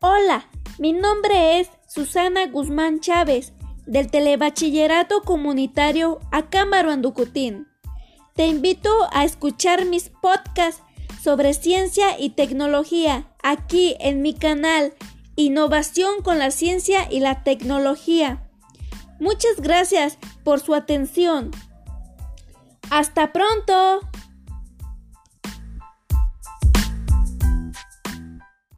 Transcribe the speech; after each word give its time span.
Hola, 0.00 0.48
Mi 0.78 0.92
nombre 0.92 1.58
es 1.58 1.70
Susana 1.88 2.46
Guzmán 2.46 3.00
Chávez, 3.00 3.52
del 3.84 4.12
Telebachillerato 4.12 5.22
Comunitario 5.22 6.20
Acámbaro 6.30 6.92
Anducutín. 6.92 7.66
Te 8.36 8.46
invito 8.46 9.08
a 9.10 9.24
escuchar 9.24 9.86
mis 9.86 10.08
podcasts 10.08 10.84
sobre 11.20 11.52
ciencia 11.52 12.16
y 12.16 12.30
tecnología 12.30 13.26
aquí 13.42 13.96
en 13.98 14.22
mi 14.22 14.34
canal 14.34 14.94
Innovación 15.34 16.22
con 16.22 16.38
la 16.38 16.52
Ciencia 16.52 17.10
y 17.10 17.18
la 17.18 17.42
Tecnología. 17.42 18.48
Muchas 19.18 19.60
gracias 19.60 20.16
por 20.44 20.60
su 20.60 20.76
atención. 20.76 21.50
Hasta 22.88 23.32
pronto. 23.32 24.00